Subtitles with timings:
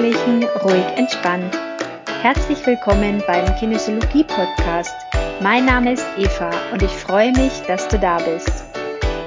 [0.00, 1.54] Ausgeglichen, ruhig, entspannt.
[2.22, 4.94] Herzlich willkommen beim Kinesiologie Podcast.
[5.42, 8.64] Mein Name ist Eva und ich freue mich, dass du da bist.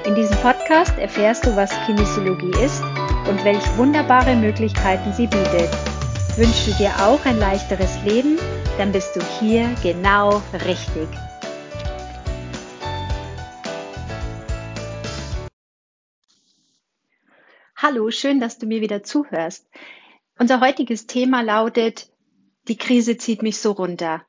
[0.04, 2.82] In diesem Podcast erfährst du, was Kinesiologie ist
[3.28, 5.70] und welche wunderbare Möglichkeiten sie bietet.
[6.36, 8.36] Wünschst du dir auch ein leichteres Leben?
[8.76, 11.06] Dann bist du hier genau richtig.
[17.76, 19.68] Hallo, schön, dass du mir wieder zuhörst.
[20.38, 22.10] Unser heutiges Thema lautet,
[22.66, 24.24] die Krise zieht mich so runter.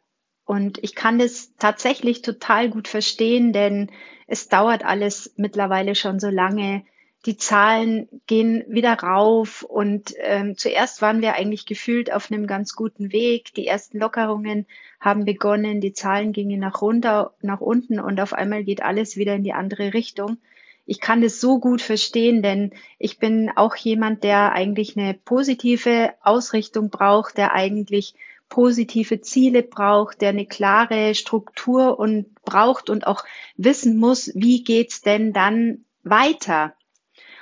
[0.45, 3.91] Und ich kann das tatsächlich total gut verstehen, denn
[4.27, 6.83] es dauert alles mittlerweile schon so lange.
[7.25, 12.75] Die Zahlen gehen wieder rauf und ähm, zuerst waren wir eigentlich gefühlt auf einem ganz
[12.75, 13.55] guten Weg.
[13.55, 14.67] Die ersten Lockerungen
[14.99, 19.33] haben begonnen, die Zahlen gingen nach runter, nach unten und auf einmal geht alles wieder
[19.33, 20.37] in die andere Richtung
[20.85, 26.13] ich kann das so gut verstehen, denn ich bin auch jemand, der eigentlich eine positive
[26.21, 28.13] Ausrichtung braucht, der eigentlich
[28.49, 33.23] positive Ziele braucht, der eine klare Struktur und braucht und auch
[33.57, 36.75] wissen muss, wie geht's denn dann weiter?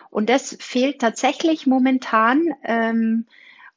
[0.10, 2.54] Und das fehlt tatsächlich momentan.
[2.64, 3.26] Ähm,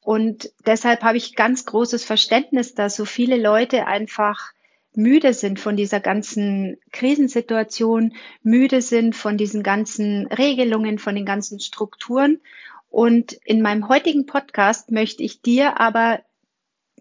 [0.02, 4.52] und deshalb habe ich ganz großes Verständnis, dass so viele Leute einfach
[4.96, 11.60] müde sind von dieser ganzen Krisensituation, müde sind von diesen ganzen Regelungen, von den ganzen
[11.60, 12.40] Strukturen.
[12.88, 16.20] Und in meinem heutigen Podcast möchte ich dir aber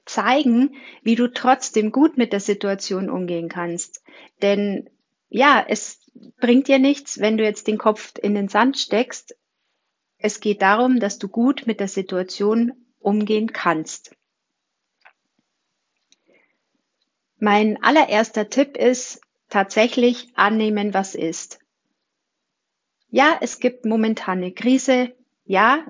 [0.05, 4.03] zeigen, wie du trotzdem gut mit der Situation umgehen kannst.
[4.41, 4.89] Denn
[5.29, 5.99] ja, es
[6.38, 9.35] bringt dir nichts, wenn du jetzt den Kopf in den Sand steckst.
[10.17, 14.16] Es geht darum, dass du gut mit der Situation umgehen kannst.
[17.39, 21.59] Mein allererster Tipp ist tatsächlich annehmen, was ist.
[23.09, 25.14] Ja, es gibt momentan eine Krise.
[25.45, 25.86] Ja,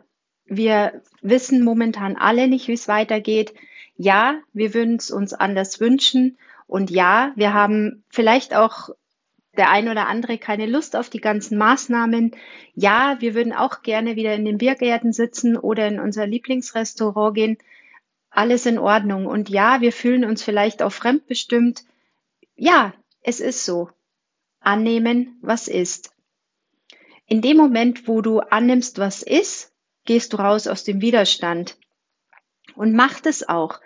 [0.45, 3.53] wir wissen momentan alle nicht, wie es weitergeht.
[3.97, 6.37] Ja, wir würden es uns anders wünschen.
[6.67, 8.89] Und ja, wir haben vielleicht auch
[9.57, 12.35] der ein oder andere keine Lust auf die ganzen Maßnahmen.
[12.73, 17.57] Ja, wir würden auch gerne wieder in den Biergärten sitzen oder in unser Lieblingsrestaurant gehen
[18.37, 19.25] alles in Ordnung.
[19.25, 21.83] Und ja, wir fühlen uns vielleicht auch fremdbestimmt.
[22.55, 23.89] Ja, es ist so.
[24.59, 26.11] Annehmen, was ist.
[27.27, 29.71] In dem Moment, wo du annimmst, was ist,
[30.05, 31.77] gehst du raus aus dem Widerstand.
[32.75, 33.79] Und mach das auch.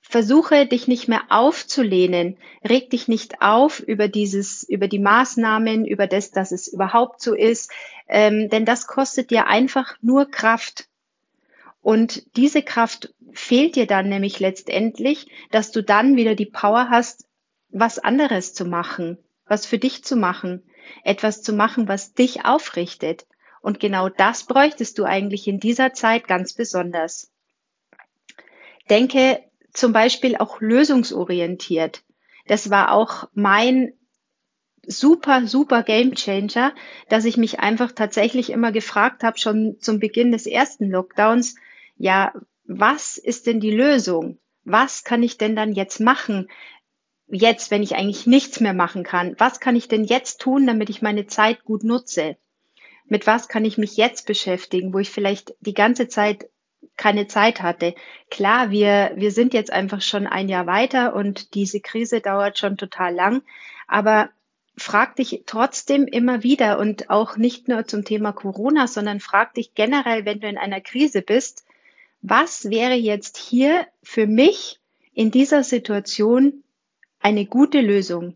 [0.00, 6.06] Versuche dich nicht mehr aufzulehnen, reg dich nicht auf über dieses, über die Maßnahmen, über
[6.06, 7.72] das, dass es überhaupt so ist,
[8.06, 10.88] ähm, denn das kostet dir einfach nur Kraft.
[11.84, 17.26] Und diese Kraft fehlt dir dann nämlich letztendlich, dass du dann wieder die Power hast,
[17.68, 20.62] was anderes zu machen, was für dich zu machen,
[21.04, 23.26] etwas zu machen, was dich aufrichtet.
[23.60, 27.30] Und genau das bräuchtest du eigentlich in dieser Zeit ganz besonders.
[28.88, 32.02] Denke zum Beispiel auch lösungsorientiert.
[32.46, 33.92] Das war auch mein
[34.86, 36.72] super, super Game Changer,
[37.10, 41.56] dass ich mich einfach tatsächlich immer gefragt habe, schon zum Beginn des ersten Lockdowns,
[41.96, 42.32] ja,
[42.66, 44.38] was ist denn die Lösung?
[44.64, 46.48] Was kann ich denn dann jetzt machen?
[47.26, 49.34] Jetzt, wenn ich eigentlich nichts mehr machen kann.
[49.38, 52.36] Was kann ich denn jetzt tun, damit ich meine Zeit gut nutze?
[53.06, 56.48] Mit was kann ich mich jetzt beschäftigen, wo ich vielleicht die ganze Zeit
[56.96, 57.94] keine Zeit hatte.
[58.30, 62.76] Klar, wir, wir sind jetzt einfach schon ein Jahr weiter und diese Krise dauert schon
[62.76, 63.42] total lang.
[63.88, 64.30] Aber
[64.76, 69.74] frag dich trotzdem immer wieder und auch nicht nur zum Thema Corona, sondern frag dich
[69.74, 71.63] generell, wenn du in einer Krise bist,
[72.26, 74.80] was wäre jetzt hier für mich
[75.12, 76.64] in dieser Situation
[77.20, 78.34] eine gute Lösung?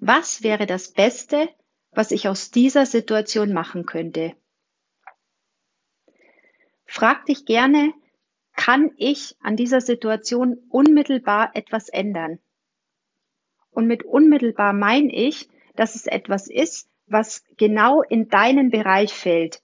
[0.00, 1.48] Was wäre das Beste,
[1.92, 4.36] was ich aus dieser Situation machen könnte?
[6.84, 7.94] Frag dich gerne,
[8.54, 12.38] kann ich an dieser Situation unmittelbar etwas ändern?
[13.70, 19.62] Und mit unmittelbar meine ich, dass es etwas ist, was genau in deinen Bereich fällt,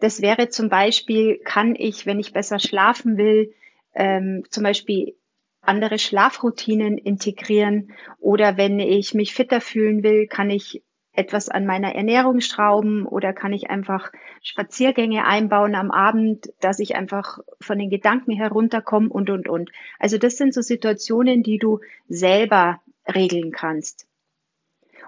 [0.00, 3.54] das wäre zum Beispiel, kann ich, wenn ich besser schlafen will,
[3.94, 5.16] ähm, zum Beispiel
[5.60, 11.94] andere Schlafroutinen integrieren oder wenn ich mich fitter fühlen will, kann ich etwas an meiner
[11.96, 17.90] Ernährung schrauben oder kann ich einfach Spaziergänge einbauen am Abend, dass ich einfach von den
[17.90, 19.70] Gedanken herunterkomme und, und, und.
[19.98, 22.80] Also das sind so Situationen, die du selber
[23.12, 24.06] regeln kannst.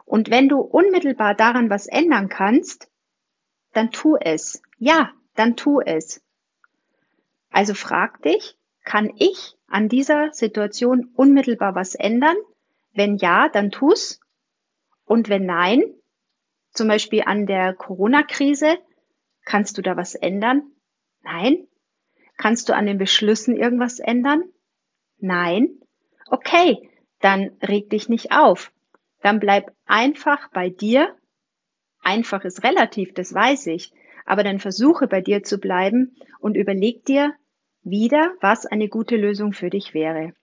[0.04, 2.89] Und wenn du unmittelbar daran was ändern kannst,
[3.72, 4.62] dann tu es.
[4.78, 6.22] Ja, dann tu es.
[7.50, 12.36] Also frag dich, kann ich an dieser Situation unmittelbar was ändern?
[12.92, 14.20] Wenn ja, dann tu's.
[15.04, 15.82] Und wenn nein,
[16.72, 18.78] zum Beispiel an der Corona-Krise,
[19.44, 20.62] kannst du da was ändern?
[21.22, 21.66] Nein?
[22.36, 24.44] Kannst du an den Beschlüssen irgendwas ändern?
[25.18, 25.80] Nein?
[26.26, 26.90] Okay,
[27.20, 28.72] dann reg dich nicht auf.
[29.20, 31.14] Dann bleib einfach bei dir.
[32.02, 33.92] Einfach ist relativ, das weiß ich.
[34.26, 37.34] Aber dann versuche bei dir zu bleiben und überleg dir
[37.82, 40.34] wieder, was eine gute Lösung für dich wäre.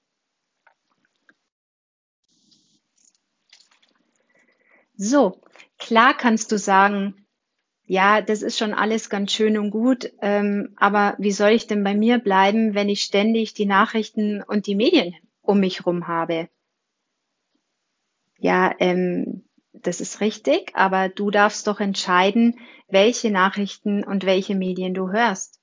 [4.98, 5.42] So,
[5.78, 7.26] klar kannst du sagen,
[7.86, 11.84] ja, das ist schon alles ganz schön und gut, ähm, aber wie soll ich denn
[11.84, 16.50] bei mir bleiben, wenn ich ständig die Nachrichten und die Medien um mich rum habe?
[18.40, 19.47] Ja, ähm,
[19.84, 25.60] das ist richtig, aber du darfst doch entscheiden, welche Nachrichten und welche Medien du hörst.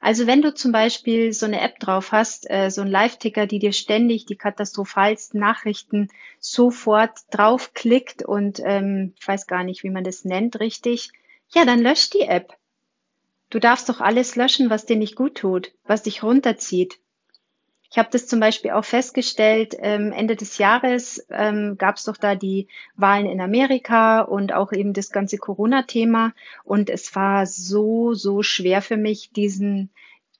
[0.00, 3.58] Also wenn du zum Beispiel so eine App drauf hast, äh, so ein Live-Ticker, die
[3.58, 6.08] dir ständig die katastrophalsten Nachrichten
[6.38, 11.10] sofort draufklickt und ähm, ich weiß gar nicht, wie man das nennt, richtig,
[11.48, 12.56] ja, dann lösch die App.
[13.50, 17.00] Du darfst doch alles löschen, was dir nicht gut tut, was dich runterzieht.
[17.90, 22.18] Ich habe das zum Beispiel auch festgestellt, ähm, Ende des Jahres ähm, gab es doch
[22.18, 26.34] da die Wahlen in Amerika und auch eben das ganze Corona-Thema.
[26.64, 29.90] Und es war so, so schwer für mich, diesen,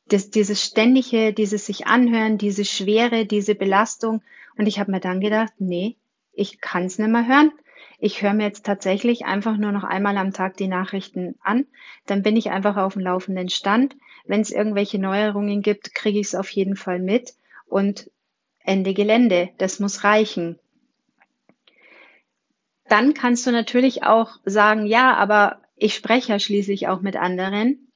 [0.08, 4.22] das, dieses ständige, dieses sich anhören, diese Schwere, diese Belastung.
[4.58, 5.96] Und ich habe mir dann gedacht, nee,
[6.34, 7.52] ich kann es nicht mehr hören.
[7.98, 11.66] Ich höre mir jetzt tatsächlich einfach nur noch einmal am Tag die Nachrichten an.
[12.06, 13.96] Dann bin ich einfach auf dem laufenden Stand.
[14.26, 17.34] Wenn es irgendwelche Neuerungen gibt, kriege ich es auf jeden Fall mit.
[17.68, 18.10] Und
[18.60, 20.58] Ende Gelände, das muss reichen.
[22.88, 27.92] Dann kannst du natürlich auch sagen, ja, aber ich spreche ja schließlich auch mit anderen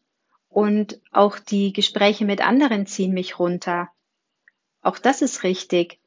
[0.49, 3.89] und auch die Gespräche mit anderen ziehen mich runter.
[4.83, 5.99] Auch das ist richtig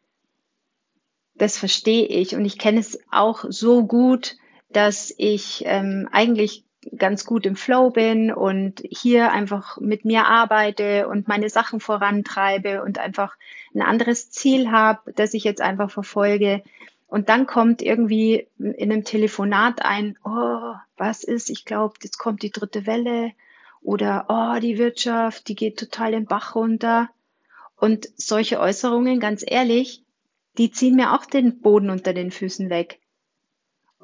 [1.35, 4.35] das verstehe ich und ich kenne es auch so gut,
[4.69, 6.64] dass ich ähm, eigentlich
[6.97, 12.83] ganz gut im Flow bin und hier einfach mit mir arbeite und meine Sachen vorantreibe
[12.83, 13.37] und einfach
[13.73, 16.63] ein anderes Ziel habe, das ich jetzt einfach verfolge.
[17.07, 21.49] Und dann kommt irgendwie in einem Telefonat ein, oh, was ist?
[21.49, 23.31] Ich glaube, jetzt kommt die dritte Welle
[23.81, 27.09] oder oh, die Wirtschaft, die geht total den Bach runter.
[27.77, 30.03] Und solche Äußerungen, ganz ehrlich,
[30.57, 32.99] die ziehen mir auch den Boden unter den Füßen weg.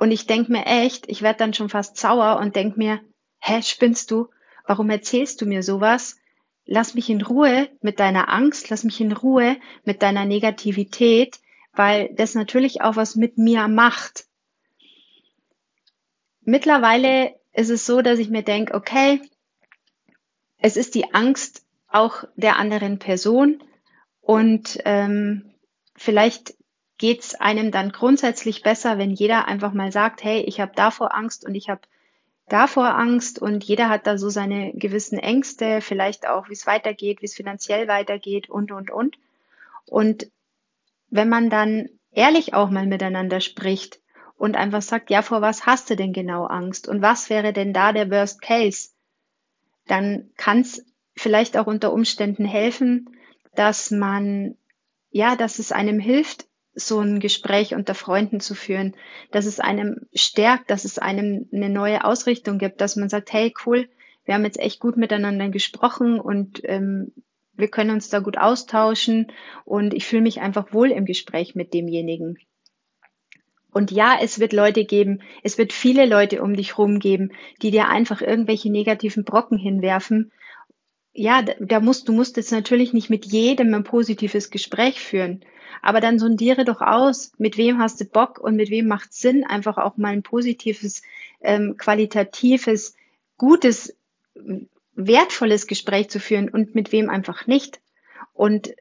[0.01, 3.01] Und ich denk mir echt, ich werde dann schon fast sauer und denk mir,
[3.37, 4.29] hä, spinnst du?
[4.65, 6.17] Warum erzählst du mir sowas?
[6.65, 11.39] Lass mich in Ruhe mit deiner Angst, lass mich in Ruhe mit deiner Negativität,
[11.73, 14.25] weil das natürlich auch was mit mir macht.
[16.41, 19.21] Mittlerweile ist es so, dass ich mir denk, okay,
[20.57, 23.63] es ist die Angst auch der anderen Person
[24.19, 25.53] und ähm,
[25.95, 26.55] vielleicht
[27.01, 31.43] geht's einem dann grundsätzlich besser, wenn jeder einfach mal sagt, hey, ich habe davor Angst
[31.43, 31.81] und ich habe
[32.47, 37.23] davor Angst und jeder hat da so seine gewissen Ängste, vielleicht auch, wie es weitergeht,
[37.23, 39.17] wie es finanziell weitergeht und, und, und.
[39.87, 40.29] Und
[41.09, 43.99] wenn man dann ehrlich auch mal miteinander spricht
[44.37, 47.73] und einfach sagt, ja, vor was hast du denn genau Angst und was wäre denn
[47.73, 48.89] da der Worst Case,
[49.87, 53.17] dann kann es vielleicht auch unter Umständen helfen,
[53.55, 54.55] dass man
[55.09, 58.95] ja, dass es einem hilft, so ein Gespräch unter Freunden zu führen,
[59.31, 63.53] dass es einem stärkt, dass es einem eine neue Ausrichtung gibt, dass man sagt, hey,
[63.65, 63.89] cool,
[64.25, 67.11] wir haben jetzt echt gut miteinander gesprochen und ähm,
[67.53, 69.31] wir können uns da gut austauschen
[69.65, 72.37] und ich fühle mich einfach wohl im Gespräch mit demjenigen.
[73.73, 77.31] Und ja, es wird Leute geben, es wird viele Leute um dich rum geben,
[77.61, 80.31] die dir einfach irgendwelche negativen Brocken hinwerfen
[81.13, 85.43] ja, da musst, du musst jetzt natürlich nicht mit jedem ein positives Gespräch führen.
[85.81, 89.43] Aber dann sondiere doch aus, mit wem hast du Bock und mit wem macht Sinn,
[89.43, 91.01] einfach auch mal ein positives,
[91.41, 92.95] ähm, qualitatives,
[93.37, 93.95] gutes,
[94.93, 97.81] wertvolles Gespräch zu führen und mit wem einfach nicht.
[98.33, 98.73] Und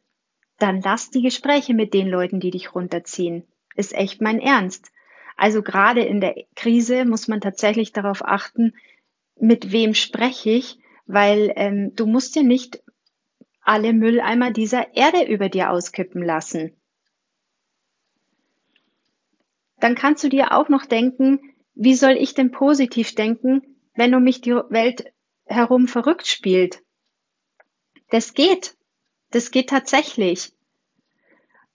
[0.59, 3.45] dann lass die Gespräche mit den Leuten, die dich runterziehen.
[3.75, 4.93] Ist echt mein Ernst.
[5.37, 8.75] Also gerade in der Krise muss man tatsächlich darauf achten,
[9.41, 10.79] mit wem spreche ich
[11.13, 12.83] weil ähm, du musst dir nicht
[13.63, 16.77] alle Mülleimer dieser Erde über dir auskippen lassen.
[19.79, 21.41] Dann kannst du dir auch noch denken,
[21.75, 23.63] wie soll ich denn positiv denken,
[23.95, 25.13] wenn um mich die Welt
[25.47, 26.83] herum verrückt spielt?
[28.11, 28.77] Das geht.
[29.31, 30.53] Das geht tatsächlich.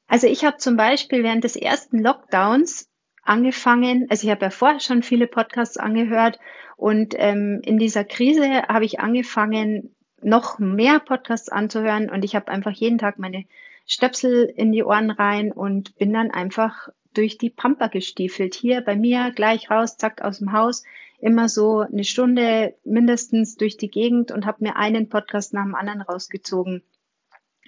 [0.07, 2.89] Also ich habe zum Beispiel während des ersten Lockdowns
[3.23, 6.39] angefangen, also ich habe ja vorher schon viele Podcasts angehört
[6.77, 12.47] und ähm, in dieser Krise habe ich angefangen, noch mehr Podcasts anzuhören und ich habe
[12.49, 13.45] einfach jeden Tag meine
[13.85, 18.55] Stöpsel in die Ohren rein und bin dann einfach durch die Pampa gestiefelt.
[18.55, 20.83] Hier bei mir gleich raus, zack, aus dem Haus.
[21.19, 25.73] immer so eine Stunde mindestens durch die Gegend und habe mir einen Podcast nach dem
[25.73, 26.83] anderen rausgezogen.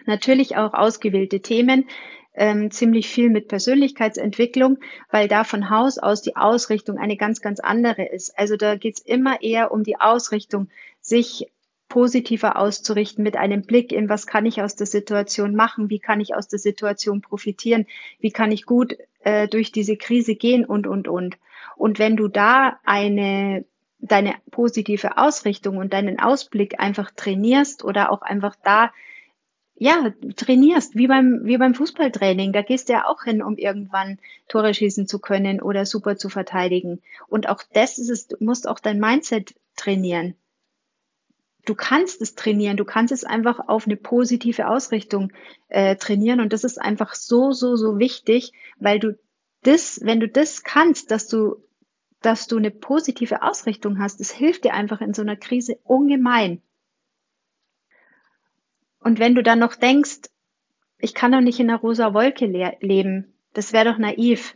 [0.05, 1.85] Natürlich auch ausgewählte Themen,
[2.37, 4.77] ähm, ziemlich viel mit Persönlichkeitsentwicklung,
[5.11, 8.37] weil da von Haus aus die Ausrichtung eine ganz, ganz andere ist.
[8.37, 10.69] Also da geht's immer eher um die Ausrichtung,
[11.01, 11.51] sich
[11.89, 16.19] positiver auszurichten mit einem Blick in, was kann ich aus der Situation machen, wie kann
[16.19, 17.87] ich aus der Situation profitieren,
[18.19, 21.37] wie kann ich gut äh, durch diese Krise gehen und, und, und.
[21.75, 23.65] Und wenn du da eine
[23.99, 28.91] deine positive Ausrichtung und deinen Ausblick einfach trainierst oder auch einfach da
[29.79, 32.51] ja, trainierst, wie beim, wie beim Fußballtraining.
[32.51, 34.17] Da gehst du ja auch hin, um irgendwann
[34.47, 37.01] Tore schießen zu können oder super zu verteidigen.
[37.27, 40.35] Und auch das ist es, du musst auch dein Mindset trainieren.
[41.65, 45.31] Du kannst es trainieren, du kannst es einfach auf eine positive Ausrichtung
[45.67, 46.39] äh, trainieren.
[46.39, 49.19] Und das ist einfach so, so, so wichtig, weil du
[49.61, 51.57] das, wenn du das kannst, dass du,
[52.21, 56.61] dass du eine positive Ausrichtung hast, das hilft dir einfach in so einer Krise ungemein.
[58.99, 60.29] Und wenn du dann noch denkst,
[60.99, 64.55] ich kann doch nicht in einer rosa Wolke le leben, das wäre doch naiv.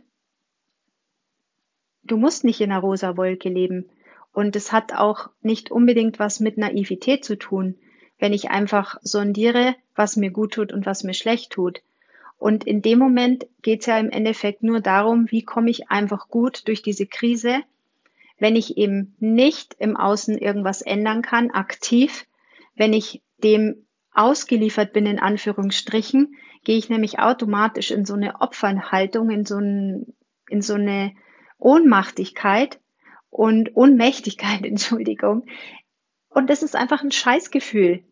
[2.02, 3.88] Du musst nicht in einer rosa Wolke leben.
[4.32, 7.76] Und es hat auch nicht unbedingt was mit Naivität zu tun,
[8.18, 11.82] wenn ich einfach sondiere, was mir gut tut und was mir schlecht tut.
[12.38, 16.28] Und in dem Moment geht es ja im Endeffekt nur darum, wie komme ich einfach
[16.28, 17.62] gut durch diese Krise,
[18.38, 22.26] wenn ich eben nicht im Außen irgendwas ändern kann, aktiv,
[22.74, 29.30] wenn ich dem ausgeliefert bin, in Anführungsstrichen, gehe ich nämlich automatisch in so eine Opferhaltung,
[29.30, 30.14] in so, ein,
[30.48, 31.12] in so eine
[31.58, 32.80] Ohnmachtigkeit
[33.30, 35.46] und Ohnmächtigkeit, Entschuldigung.
[36.28, 38.04] Und das ist einfach ein Scheißgefühl.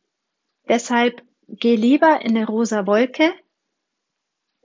[0.68, 3.32] Deshalb geh lieber in eine rosa Wolke,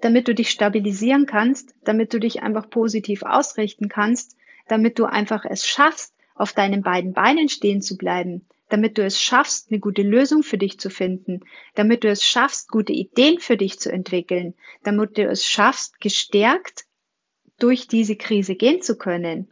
[0.02, 4.36] damit du dich stabilisieren kannst, damit du dich einfach positiv ausrichten kannst,
[4.68, 9.22] damit du einfach es schaffst, auf deinen beiden Beinen stehen zu bleiben, damit du es
[9.22, 11.42] schaffst, eine gute Lösung für dich zu finden,
[11.76, 16.86] damit du es schaffst, gute Ideen für dich zu entwickeln, damit du es schaffst, gestärkt
[17.60, 19.50] durch diese Krise gehen zu können.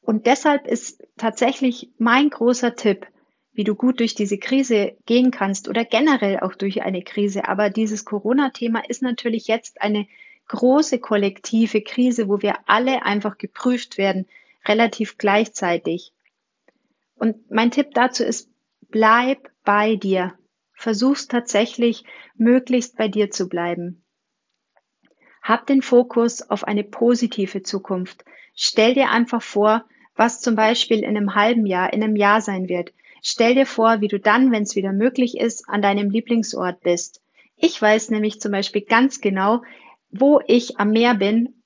[0.00, 3.06] Und deshalb ist tatsächlich mein großer Tipp,
[3.52, 7.48] wie du gut durch diese Krise gehen kannst oder generell auch durch eine Krise.
[7.48, 10.06] Aber dieses Corona-Thema ist natürlich jetzt eine
[10.48, 14.26] große kollektive Krise, wo wir alle einfach geprüft werden,
[14.66, 16.12] relativ gleichzeitig.
[17.22, 18.50] Und mein Tipp dazu ist,
[18.88, 20.34] bleib bei dir.
[20.74, 22.02] Versuch's tatsächlich,
[22.34, 24.04] möglichst bei dir zu bleiben.
[25.40, 28.24] Hab den Fokus auf eine positive Zukunft.
[28.56, 29.84] Stell dir einfach vor,
[30.16, 32.92] was zum Beispiel in einem halben Jahr, in einem Jahr sein wird.
[33.22, 37.22] Stell dir vor, wie du dann, wenn es wieder möglich ist, an deinem Lieblingsort bist.
[37.54, 39.62] Ich weiß nämlich zum Beispiel ganz genau,
[40.10, 41.61] wo ich am Meer bin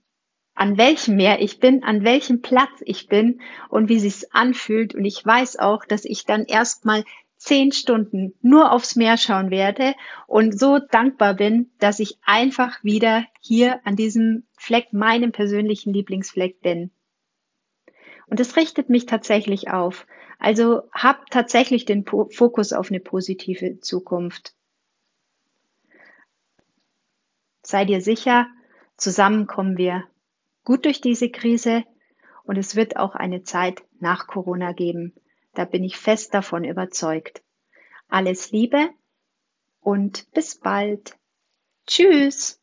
[0.56, 4.94] an welchem Meer ich bin, an welchem Platz ich bin und wie sich's anfühlt.
[4.94, 7.04] Und ich weiß auch, dass ich dann erstmal
[7.36, 9.94] zehn Stunden nur aufs Meer schauen werde
[10.26, 16.62] und so dankbar bin, dass ich einfach wieder hier an diesem Fleck, meinem persönlichen Lieblingsfleck
[16.62, 16.90] bin.
[18.26, 20.06] Und es richtet mich tatsächlich auf.
[20.38, 24.54] Also hab tatsächlich den Fokus auf eine positive Zukunft.
[27.62, 28.46] Sei dir sicher,
[28.96, 30.04] zusammen kommen wir
[30.66, 31.84] gut durch diese Krise
[32.42, 35.14] und es wird auch eine Zeit nach Corona geben.
[35.54, 37.42] Da bin ich fest davon überzeugt.
[38.08, 38.90] Alles Liebe
[39.80, 41.16] und bis bald.
[41.86, 42.60] Tschüss.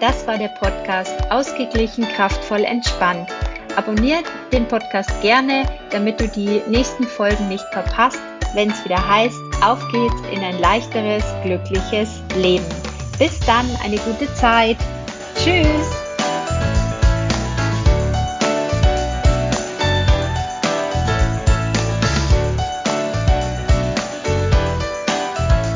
[0.00, 3.30] Das war der Podcast Ausgeglichen, kraftvoll, entspannt.
[3.76, 8.20] Abonniert den Podcast gerne, damit du die nächsten Folgen nicht verpasst
[8.56, 12.64] wenn es wieder heißt, auf geht's in ein leichteres, glückliches Leben.
[13.18, 14.76] Bis dann, eine gute Zeit.
[15.34, 16.05] Tschüss.